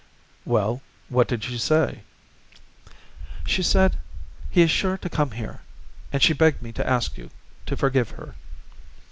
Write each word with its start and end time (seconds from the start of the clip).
"Well, 0.45 0.81
what 1.09 1.27
did 1.27 1.43
she 1.43 1.59
say?" 1.59 2.01
"She 3.45 3.61
said, 3.61 3.99
'He 4.49 4.63
is 4.63 4.71
sure 4.71 4.97
to 4.97 5.09
come 5.11 5.29
here,' 5.29 5.61
and 6.11 6.23
she 6.23 6.33
begged 6.33 6.63
me 6.63 6.71
to 6.71 6.89
ask 6.89 7.19
you 7.19 7.29
to 7.67 7.77
forgive 7.77 8.09
her." 8.09 8.33